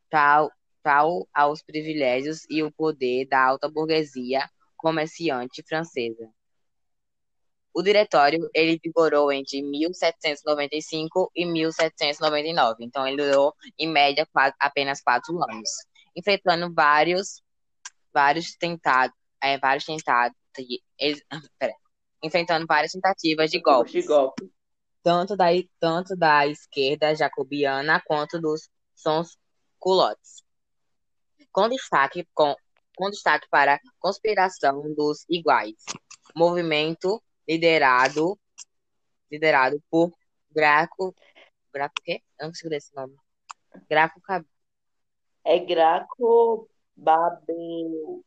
Tal 0.09 0.49
total 0.81 1.27
aos 1.33 1.61
privilégios 1.61 2.41
e 2.49 2.63
o 2.63 2.71
poder 2.71 3.25
da 3.27 3.43
alta 3.43 3.69
burguesia 3.69 4.49
comerciante 4.77 5.61
francesa. 5.67 6.29
O 7.73 7.81
diretório 7.81 8.47
ele 8.53 8.79
vigorou 8.83 9.31
entre 9.31 9.63
1795 9.63 11.31
e 11.35 11.43
1799, 11.45 12.85
então 12.85 13.07
ele 13.07 13.17
durou 13.17 13.53
em 13.79 13.87
média 13.87 14.27
quatro, 14.31 14.55
apenas 14.59 15.01
quatro 15.01 15.35
anos, 15.43 15.69
enfrentando 16.15 16.71
vários 16.71 17.41
vários 18.13 18.55
tentados, 18.55 19.17
é, 19.41 19.57
vários 19.57 19.85
tentados, 19.85 20.37
eles, 20.99 21.23
pera, 21.57 21.73
enfrentando 22.21 22.67
várias 22.67 22.91
tentativas 22.91 23.49
de 23.49 23.59
golpes, 23.59 23.91
de 23.91 24.03
golpe. 24.03 24.51
tanto 25.01 25.35
da 25.35 25.47
tanto 25.79 26.15
da 26.15 26.45
esquerda 26.45 27.15
jacobiana 27.15 27.99
quanto 28.05 28.39
dos 28.39 28.69
sons 28.93 29.35
culottes, 29.79 30.43
com 31.51 31.67
destaque 31.67 32.27
com 32.35 32.55
com 32.95 33.09
destaque 33.09 33.47
para 33.49 33.73
a 33.73 33.79
conspiração 33.99 34.93
dos 34.93 35.25
iguais, 35.27 35.73
movimento 36.35 37.19
liderado 37.47 38.37
liderado 39.31 39.81
por 39.89 40.11
Graco 40.51 41.13
Graco 41.73 41.93
o 41.99 42.03
quê? 42.03 42.21
Eu 42.39 42.45
não 42.45 42.51
consigo 42.51 42.69
ler 42.69 42.77
esse 42.77 42.95
nome. 42.95 43.15
Graco 43.89 44.21
Cab... 44.21 44.45
É 45.43 45.57
Graco 45.59 46.69
Babel. 46.95 48.23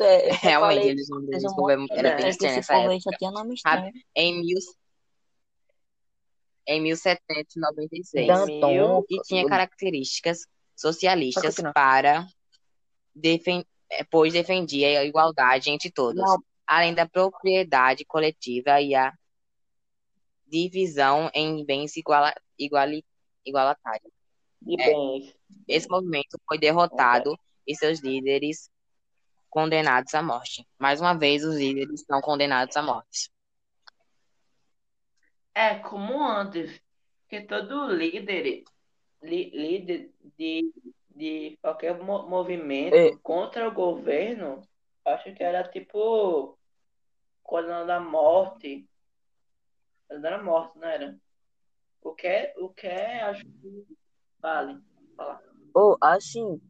É, 0.00 0.32
Realmente, 0.34 0.88
eles 0.88 1.08
não 1.08 1.22
eles 1.28 1.52
um 1.78 1.86
era 1.90 2.10
de 2.10 2.16
bem 2.16 2.24
que 2.24 2.30
estranho 2.30 2.56
nessa 2.56 2.74
época. 2.76 3.00
só 3.00 3.10
tinha 3.18 3.30
nome 3.32 3.58
Sabe? 3.58 3.88
estranho. 3.88 4.04
Em, 4.14 4.40
mil, 4.40 4.58
em 6.66 6.80
1796. 6.82 8.26
Danton, 8.26 9.04
E 9.10 9.20
tinha 9.22 9.46
características 9.48 10.46
socialistas 10.76 11.56
para 11.74 12.26
defen- 13.14 13.66
eh, 13.90 14.04
pois 14.04 14.32
defendia 14.32 15.00
a 15.00 15.04
igualdade 15.04 15.70
entre 15.70 15.90
todos, 15.90 16.22
Não, 16.22 16.42
além 16.76 16.94
da 16.94 17.06
propriedade 17.06 18.04
coletiva 18.04 18.80
e 18.80 18.94
a 18.94 19.12
divisão 20.46 21.30
em 21.34 21.64
bens 21.64 21.96
iguala, 21.96 22.34
iguali, 22.58 23.04
igualatários. 23.44 24.12
É. 24.78 24.92
Esse 25.68 25.88
movimento 25.88 26.40
foi 26.46 26.58
derrotado 26.58 27.38
e 27.66 27.74
seus 27.74 28.00
líderes 28.00 28.70
condenados 29.50 30.14
à 30.14 30.22
morte. 30.22 30.66
Mais 30.78 30.98
uma 30.98 31.12
vez, 31.12 31.44
os 31.44 31.56
líderes 31.56 32.04
são 32.06 32.20
condenados 32.22 32.74
à 32.76 32.82
morte. 32.82 33.30
É 35.54 35.74
como 35.80 36.24
antes, 36.24 36.80
que 37.28 37.42
todo 37.42 37.86
líder, 37.92 38.64
li- 39.22 39.50
líder 39.50 40.10
de, 40.38 40.72
de 41.14 41.58
qualquer 41.60 41.98
mo- 42.02 42.26
movimento 42.26 42.94
É. 42.94 43.14
contra 43.22 43.68
o 43.68 43.74
governo, 43.74 44.66
acho 45.04 45.34
que 45.34 45.42
era 45.42 45.68
tipo 45.68 46.58
condenado 47.42 47.90
à 47.90 48.00
morte. 48.00 48.88
Condenado 50.08 50.40
à 50.40 50.42
morte, 50.42 50.78
não 50.78 50.88
era? 50.88 51.18
O 52.02 52.14
que 52.14 52.26
é, 52.26 52.54
o 52.58 52.68
que 52.68 52.86
é, 52.86 53.22
acho 53.22 53.44
que 53.44 53.86
vale. 54.40 54.80
Falar. 55.16 55.40
ou 55.74 55.96
assim, 56.00 56.60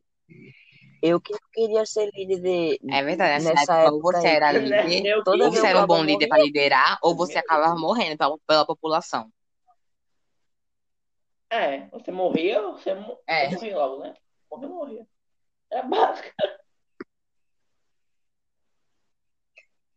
eu 1.02 1.20
que 1.20 1.32
queria 1.52 1.86
ser 1.86 2.10
líder 2.14 2.40
de, 2.40 2.80
É 2.90 3.02
verdade, 3.02 3.44
nessa, 3.44 3.54
nessa 3.54 3.74
época, 3.78 3.90
ou 3.92 3.98
época 3.98 4.20
você 4.20 4.28
era 4.28 4.52
Né? 4.52 4.58
líder, 4.58 5.06
Eu 5.06 5.24
Toda 5.24 5.44
ou 5.44 5.50
vez 5.50 5.60
você 5.60 5.66
era 5.68 5.82
um 5.82 5.86
bom 5.86 6.02
líder 6.04 6.28
para 6.28 6.42
liderar, 6.42 6.98
ou 7.02 7.16
você 7.16 7.38
acabava 7.38 7.74
morrendo 7.78 8.18
pela, 8.18 8.38
pela 8.46 8.66
população. 8.66 9.32
É, 11.50 11.86
você 11.88 12.10
morria, 12.10 12.62
você, 12.62 12.90
É. 13.26 13.48
você 13.50 13.54
morria 13.56 13.76
logo, 13.76 14.02
né? 14.02 14.14
Morreu, 14.50 14.68
morria. 14.70 15.06
É 15.70 15.82
básico. 15.82 16.28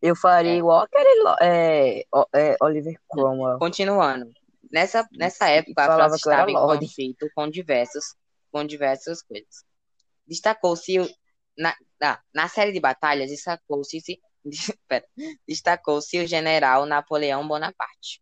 Eu 0.06 0.15
faria 0.15 0.52
É. 0.52 0.56
igual 0.58 0.82
aquele 0.82 1.24
é, 1.41 2.06
é, 2.36 2.56
Oliver 2.62 2.96
Cromwell. 3.10 3.58
Continuando. 3.58 4.32
Nessa, 4.72 5.08
nessa 5.12 5.50
época, 5.50 5.82
a 5.84 5.96
França 5.96 6.15
estava 6.15 6.52
em 6.52 6.54
Lorde. 6.54 6.86
conflito 6.86 7.28
com 7.34 7.50
diversos, 7.50 8.13
com 8.52 8.63
diversas 8.63 9.24
coisas. 9.24 9.63
Destacou-se 10.28 10.98
na, 11.58 11.76
na, 12.00 12.20
na 12.32 12.48
série 12.48 12.72
de 12.72 12.80
batalhas, 12.80 13.32
destacou-se 13.32 14.20
pera, 14.88 15.08
destacou-se 15.48 16.20
o 16.20 16.28
general 16.28 16.86
Napoleão 16.86 17.48
Bonaparte, 17.48 18.22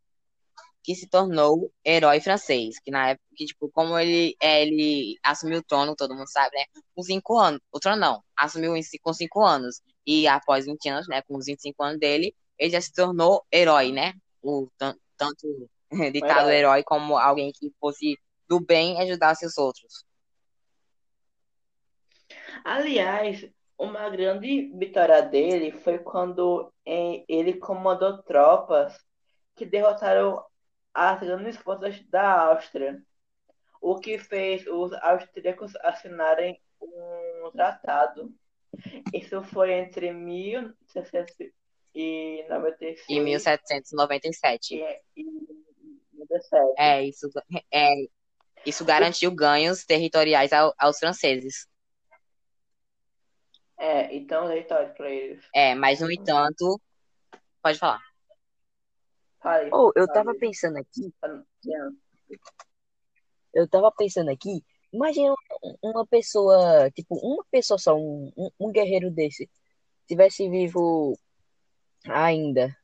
que 0.81 0.95
se 0.95 1.07
tornou 1.07 1.69
herói 1.83 2.21
francês, 2.21 2.79
que 2.79 2.91
na 2.91 3.09
época, 3.09 3.27
que, 3.35 3.45
tipo, 3.45 3.69
como 3.69 3.97
ele, 3.97 4.37
é, 4.41 4.61
ele 4.61 5.17
assumiu 5.21 5.59
o 5.59 5.63
trono, 5.63 5.95
todo 5.97 6.15
mundo 6.15 6.29
sabe, 6.29 6.55
né? 6.55 6.63
Com 6.95 7.03
cinco 7.03 7.37
anos, 7.37 7.59
o 7.73 7.79
trono 7.79 7.99
não, 7.99 8.23
assumiu 8.37 8.73
com 9.01 9.13
cinco 9.13 9.43
anos, 9.43 9.81
e 10.05 10.27
após 10.27 10.65
20 10.65 10.87
anos, 10.89 11.07
né, 11.07 11.21
com 11.23 11.37
os 11.37 11.45
25 11.45 11.83
anos 11.83 11.99
dele, 11.99 12.35
ele 12.57 12.71
já 12.71 12.81
se 12.81 12.93
tornou 12.93 13.45
herói, 13.51 13.91
né? 13.91 14.13
O, 14.41 14.67
tan- 14.77 14.95
tanto 15.17 15.69
ditado 16.13 16.49
Herói. 16.49 16.55
herói 16.55 16.83
como 16.83 17.17
alguém 17.17 17.51
que 17.51 17.71
fosse 17.79 18.17
do 18.47 18.59
bem 18.59 18.97
e 18.97 19.01
ajudasse 19.01 19.45
os 19.45 19.57
outros. 19.57 20.05
Aliás, 22.63 23.49
uma 23.77 24.09
grande 24.09 24.71
vitória 24.77 25.21
dele 25.21 25.71
foi 25.71 25.99
quando 25.99 26.71
ele 26.85 27.53
comandou 27.55 28.21
tropas 28.23 28.97
que 29.55 29.65
derrotaram 29.65 30.43
as 30.93 31.19
grandes 31.19 31.57
forças 31.57 31.99
da 32.09 32.47
Áustria, 32.47 33.01
o 33.81 33.99
que 33.99 34.17
fez 34.17 34.65
os 34.67 34.93
austríacos 34.93 35.75
assinarem 35.77 36.59
um 36.81 37.51
tratado. 37.51 38.33
Isso 39.13 39.41
foi 39.43 39.71
entre 39.73 40.11
1796 40.13 41.53
Em 43.09 43.17
e 43.17 43.21
1797. 43.21 44.75
e 45.15 45.23
17. 46.27 46.73
É, 46.77 47.03
isso, 47.03 47.29
é, 47.71 47.93
isso 48.65 48.83
garantiu 48.85 49.31
ganhos 49.33 49.85
territoriais 49.85 50.51
ao- 50.53 50.73
aos 50.77 50.97
franceses. 50.97 51.67
É, 53.77 54.15
então 54.15 54.47
território 54.47 54.93
para 54.93 55.09
eles. 55.09 55.45
É, 55.53 55.75
mas, 55.75 55.99
no 55.99 56.11
entanto, 56.11 56.81
pode 57.61 57.77
falar. 57.77 58.01
Fale, 59.41 59.69
Oh, 59.73 59.91
eu 59.95 60.07
tava 60.07 60.33
pensando 60.35 60.77
aqui, 60.77 61.13
eu 63.53 63.67
tava 63.67 63.91
pensando 63.91 64.29
aqui, 64.29 64.63
imagina 64.93 65.33
um- 65.63 65.75
uma 65.81 66.05
pessoa, 66.05 66.89
tipo, 66.91 67.15
uma 67.15 67.43
pessoa 67.51 67.77
só, 67.77 67.95
um, 67.95 68.31
um, 68.59 68.71
guerreiro 68.71 69.09
desse, 69.09 69.49
tivesse 70.07 70.47
vivo 70.47 71.17
ainda. 72.07 72.75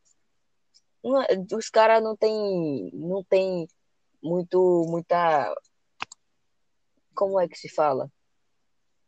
Uma- 1.04 1.28
os 1.54 1.70
caras 1.70 2.04
não 2.04 2.18
tem, 2.18 2.90
não 2.94 3.24
tem 3.24 3.68
muito, 4.22 4.86
muita, 4.90 5.54
como 7.14 7.40
é 7.40 7.48
que 7.48 7.58
se 7.58 7.70
fala? 7.70 8.12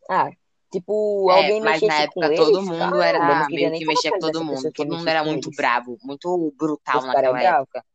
Ah, 0.09 0.29
tipo, 0.71 1.29
É, 1.31 1.33
alguém 1.33 1.61
mas 1.61 1.81
na 1.81 1.95
época 2.03 2.33
todo 2.35 2.59
eles, 2.59 2.69
mundo 2.69 2.77
caramba, 2.77 3.05
era 3.05 3.49
meio 3.49 3.71
que 3.73 3.85
mexia 3.85 4.11
com 4.11 4.19
todo 4.19 4.43
mundo. 4.43 4.71
Todo 4.71 4.97
mundo 4.97 5.07
era 5.07 5.23
muito 5.23 5.47
eles. 5.47 5.55
bravo, 5.57 5.97
muito 6.03 6.53
brutal 6.57 7.01
cara 7.01 7.27
é 7.27 7.31
naquela 7.31 7.43
época. 7.59 7.85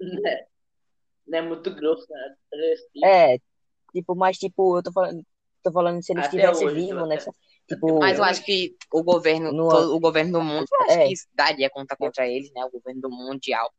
Né? 0.00 0.46
Não 1.26 1.38
é 1.38 1.42
muito 1.42 1.74
grosso, 1.74 2.04
né? 2.10 2.34
É, 3.04 3.38
tipo, 3.94 4.14
mas 4.14 4.36
tipo, 4.36 4.76
eu 4.78 4.82
tô 4.82 4.92
falando, 4.92 5.24
tô 5.62 5.72
falando 5.72 6.02
se 6.02 6.12
eles 6.12 6.26
Até 6.26 6.36
estivessem 6.36 6.66
hoje, 6.66 6.74
vivos 6.76 6.98
até- 6.98 7.06
nessa, 7.08 7.30
tipo, 7.68 7.98
Mas 8.00 8.18
eu 8.18 8.24
acho 8.24 8.44
que 8.44 8.76
o 8.92 9.02
governo, 9.02 9.52
No- 9.52 9.68
todo- 9.70 9.94
o 9.96 10.00
governo 10.00 10.32
do 10.32 10.42
mundo, 10.42 10.66
acho 10.82 10.98
É. 10.98 11.08
que 11.08 11.14
daria 11.32 11.70
conta 11.70 11.96
contra 11.96 12.26
eles, 12.28 12.50
né? 12.52 12.64
O 12.64 12.70
governo 12.70 13.00
do 13.00 13.08
mundial. 13.10 13.72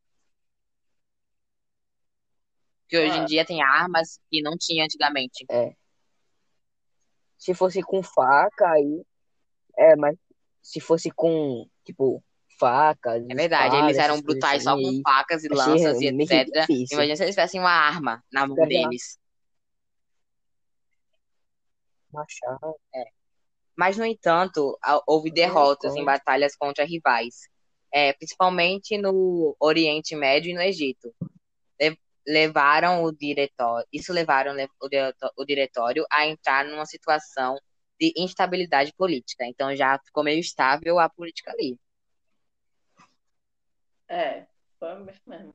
Que 2.88 2.97
hoje 2.97 3.17
em 3.17 3.21
Ah. 3.21 3.25
dia 3.25 3.45
tem 3.45 3.62
armas 3.62 4.19
que 4.32 4.41
não 4.41 4.56
tinha 4.58 4.84
antigamente. 4.86 5.45
se 7.38 7.54
fosse 7.54 7.84
com 7.84 8.01
faca 8.01 8.67
aí, 8.71 9.04
é, 9.78 9.95
mas 9.95 10.15
se 10.63 10.80
fosse 10.80 11.12
com, 11.12 11.67
tipo, 11.84 12.23
facas, 12.60 13.23
É 13.30 13.36
verdade, 13.36 13.65
espadas, 13.75 13.84
eles 13.89 13.97
eram 13.97 14.19
brutais 14.21 14.63
só 14.63 14.75
com 14.75 15.01
facas 15.04 15.43
e 15.43 15.49
lanças 15.49 16.01
e 16.01 16.08
etc. 16.08 16.49
difícil. 16.51 16.95
Imagina 16.97 17.15
se 17.17 17.23
eles 17.23 17.36
tivessem 17.36 17.60
uma 17.60 17.69
arma 17.69 18.23
na 18.32 18.47
mão 18.47 18.56
deles. 18.67 19.19
Machado. 22.15 22.75
Mas, 23.75 23.97
no 23.97 24.06
entanto, 24.06 24.78
houve 25.06 25.30
derrotas 25.30 25.95
em 25.95 26.04
batalhas 26.04 26.56
contra 26.56 26.86
rivais, 26.86 27.49
é, 27.91 28.13
principalmente 28.13 28.97
no 28.97 29.56
Oriente 29.60 30.15
Médio 30.15 30.49
e 30.49 30.54
no 30.54 30.62
Egito. 30.62 31.13
Le- 31.80 31.99
levaram 32.25 33.04
o 33.04 33.12
diretório, 33.12 33.88
isso 33.91 34.12
levaram 34.13 34.54
le- 34.54 34.69
o 35.38 35.45
diretório 35.45 36.06
a 36.12 36.25
entrar 36.25 36.65
numa 36.65 36.86
situação 36.86 37.60
de 37.99 38.13
instabilidade 38.17 38.93
política. 38.93 39.45
Então 39.45 39.75
já 39.75 39.99
ficou 39.99 40.23
meio 40.23 40.39
estável 40.39 40.97
a 40.99 41.10
política 41.10 41.51
ali. 41.51 41.78
É, 44.08 44.45
foi 44.80 44.95
mesmo. 45.28 45.54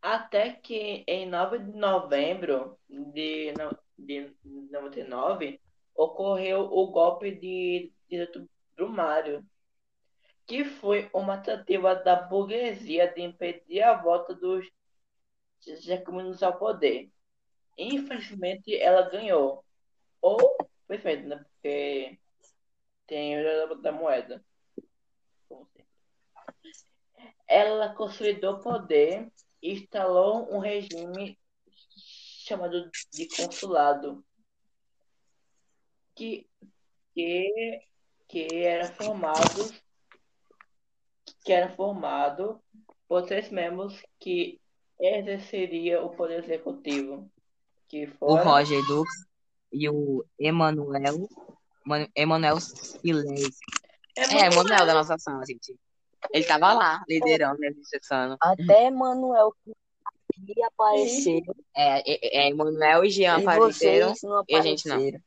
Até 0.00 0.52
que 0.52 1.04
em 1.06 1.28
9 1.28 1.58
de 1.58 1.72
novembro 1.72 2.78
de 2.88 3.52
de 3.98 4.34
99, 4.44 5.60
ocorreu 5.94 6.60
o 6.60 6.86
golpe 6.90 7.30
de 7.30 7.92
direito 8.08 8.48
Brumário, 8.74 9.44
que 10.46 10.64
foi 10.64 11.10
uma 11.12 11.38
tentativa 11.38 11.94
da 11.94 12.14
burguesia 12.14 13.12
de 13.12 13.22
impedir 13.22 13.82
a 13.82 13.94
volta 13.94 14.34
dos 14.34 14.66
jacobinos 15.80 16.42
ao 16.42 16.58
poder. 16.58 17.10
Infelizmente, 17.76 18.76
ela 18.76 19.08
ganhou. 19.08 19.64
Ou, 20.20 20.56
perfeito, 20.86 21.26
né? 21.26 21.36
Porque 21.36 22.18
tem 23.06 23.38
o 23.38 23.74
da 23.76 23.92
moeda. 23.92 24.44
Ela 27.48 27.94
consolidou 27.94 28.60
poder 28.60 29.30
e 29.62 29.72
instalou 29.72 30.52
um 30.52 30.58
regime 30.58 31.38
chamado 32.46 32.90
de 33.12 33.28
consulado, 33.36 34.24
que, 36.14 36.46
que, 37.14 37.80
que 38.28 38.64
era 38.64 38.86
formado 38.92 39.70
que 41.44 41.52
era 41.52 41.74
formado 41.74 42.60
por 43.08 43.22
três 43.24 43.50
membros 43.50 44.00
que 44.18 44.60
exerceria 44.98 46.02
o 46.02 46.10
poder 46.10 46.42
executivo, 46.42 47.30
que 47.88 48.06
O 48.06 48.16
foram 48.16 48.44
Roger 48.44 48.84
Dux 48.86 49.08
e 49.72 49.88
o 49.88 50.24
Emanuel. 50.38 51.28
Manu- 51.84 52.08
Emanuel 52.16 52.58
Silésio. 52.60 53.50
É, 54.16 54.46
Emanuel 54.46 54.86
da 54.86 54.94
nossa 54.94 55.16
sala, 55.18 55.44
gente. 55.46 55.76
Ele 56.32 56.44
tava 56.44 56.72
lá, 56.72 57.04
liderando 57.08 57.60
a 57.64 57.84
sessão. 57.84 58.36
Até 58.40 58.90
Manuel 58.90 59.52
que 59.62 59.72
apareceu 60.64 61.42
É, 61.74 62.00
é, 62.10 62.46
é, 62.46 62.48
Emanuel 62.50 63.04
e 63.04 63.10
Jean 63.10 63.38
e 63.38 63.42
apareceram. 63.42 64.14
não 64.22 64.44
e 64.48 64.54
a 64.56 64.60
gente 64.60 64.86
não. 64.88 64.96
apareceram. 64.96 65.22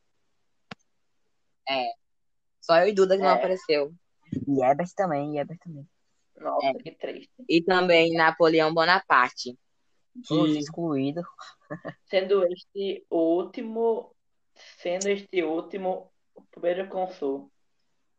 Só 2.62 2.78
eu 2.78 2.88
e 2.88 2.92
Duda 2.94 3.16
que 3.18 3.24
não 3.24 3.30
É. 3.30 3.34
apareceu. 3.34 3.94
E 4.48 4.64
Ebert 4.64 4.92
também, 4.96 5.36
e 5.36 5.40
Ebert 5.40 5.60
também. 5.60 5.88
Nossa, 6.38 6.68
É. 6.68 6.74
que 6.76 6.92
triste. 6.92 7.30
E 7.50 7.64
também 7.64 8.14
Napoleão 8.14 8.74
Bonaparte. 8.74 9.58
Que 10.26 10.58
excluídos. 10.60 11.26
Sendo 12.06 12.44
este 12.46 13.06
o 13.10 13.18
último, 13.38 14.16
sendo 14.78 15.08
este 15.10 15.44
último 15.44 16.12
o 16.36 16.42
primeiro 16.44 16.88
consul. 16.90 17.52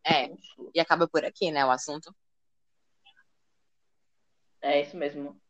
é, 0.04 0.28
Consul. 0.28 0.70
e 0.74 0.80
acaba 0.80 1.06
por 1.06 1.24
aqui, 1.24 1.50
né, 1.50 1.64
o 1.64 1.70
assunto. 1.70 2.14
É 4.62 4.80
isso 4.80 4.96
mesmo. 4.96 5.40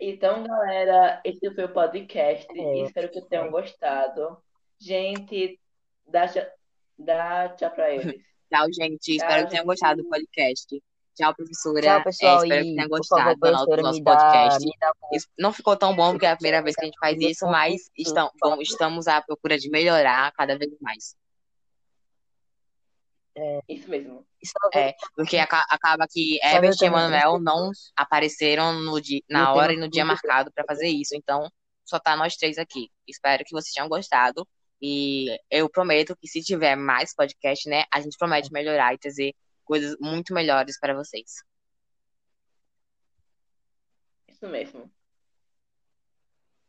Então, 0.00 0.44
galera, 0.44 1.20
esse 1.24 1.50
foi 1.54 1.64
o 1.64 1.72
podcast. 1.72 2.46
É. 2.50 2.82
Espero 2.84 3.10
que 3.10 3.20
tenham 3.22 3.50
gostado. 3.50 4.38
Gente, 4.78 5.58
dá, 6.06 6.28
tchau- 6.28 6.46
dá 6.98 7.48
tchau 7.50 7.70
pra 7.70 7.90
eles. 7.90 8.22
Tchau, 8.52 8.66
gente. 8.72 8.98
Tchau, 8.98 9.14
Espero 9.16 9.44
que 9.44 9.50
tenham 9.50 9.62
gente. 9.62 9.66
gostado 9.66 10.02
do 10.02 10.08
podcast. 10.08 10.82
Tchau, 11.14 11.34
professora. 11.34 11.80
Tchau, 11.80 12.02
pessoal. 12.04 12.42
É, 12.42 12.42
espero 12.44 12.64
e, 12.64 12.68
que 12.68 12.74
tenham 12.74 12.88
gostado 12.88 13.22
favor, 13.22 13.36
do 13.76 13.82
nosso, 13.82 14.02
dá, 14.02 14.16
podcast. 14.16 14.70
não 15.38 15.52
ficou 15.52 15.76
tão 15.76 15.94
bom 15.94 16.10
porque 16.12 16.26
é 16.26 16.30
a 16.30 16.36
primeira 16.36 16.62
vez 16.62 16.74
que 16.74 16.82
a 16.82 16.84
gente 16.86 16.98
faz 16.98 17.20
isso, 17.20 17.46
mas 17.46 17.90
estão, 17.96 18.30
bom, 18.40 18.60
estamos 18.60 19.06
à 19.06 19.22
procura 19.22 19.56
de 19.56 19.70
melhorar 19.70 20.32
cada 20.32 20.58
vez 20.58 20.70
mais. 20.80 21.14
Isso 23.68 23.90
mesmo. 23.90 24.24
só 24.44 24.78
É, 24.78 24.94
porque 25.16 25.36
aca- 25.38 25.66
acaba 25.68 26.06
que 26.08 26.38
Herbert 26.42 26.70
e 26.70 26.72
ver 26.72 26.76
também 26.76 26.88
Emanuel 27.00 27.32
três 27.32 27.42
não 27.44 27.70
apareceram 27.96 28.72
no 28.80 29.00
di- 29.00 29.24
E 29.28 29.32
na 29.32 29.52
hora 29.52 29.72
e 29.72 29.76
no 29.76 29.88
dia 29.88 30.04
marcado 30.04 30.52
para 30.52 30.64
fazer 30.64 30.88
isso. 30.88 31.16
Então, 31.16 31.50
só 31.84 31.98
tá 31.98 32.16
nós 32.16 32.36
três 32.36 32.58
aqui. 32.58 32.90
Espero 33.08 33.44
que 33.44 33.50
vocês 33.52 33.72
tenham 33.74 33.88
gostado. 33.88 34.46
E 34.80 35.26
eu 35.50 35.68
prometo 35.68 36.16
que 36.16 36.28
se 36.28 36.42
tiver 36.42 36.76
mais 36.76 37.14
podcast, 37.14 37.68
né, 37.68 37.84
a 37.92 38.00
gente 38.00 38.16
promete 38.18 38.52
melhorar 38.52 38.92
e 38.94 38.98
trazer 38.98 39.34
coisas 39.64 39.96
muito 40.00 40.32
melhores 40.34 40.78
para 40.78 40.94
vocês. 40.94 41.32
Isso 44.28 44.46
mesmo. 44.48 44.90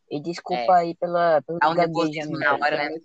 E 0.10 0.22
desculpa 0.22 0.76
aí 0.76 0.96
pela, 0.96 1.42
pelo 1.42 1.58
um 1.58 1.60
gaguejamento. 1.60 1.98
nervosismo 1.98 2.38
na 2.38 2.54
hora, 2.54 2.78
né? 2.90 3.00